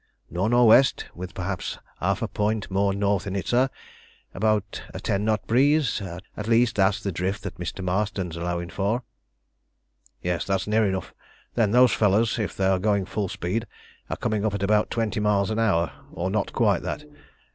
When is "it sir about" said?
3.35-4.81